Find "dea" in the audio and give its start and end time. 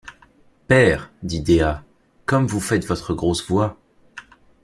1.41-1.83